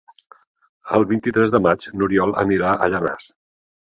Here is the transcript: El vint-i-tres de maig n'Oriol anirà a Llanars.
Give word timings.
El 0.99 1.03
vint-i-tres 1.11 1.53
de 1.57 1.61
maig 1.65 1.87
n'Oriol 1.99 2.33
anirà 2.45 2.73
a 2.79 2.89
Llanars. 2.95 3.29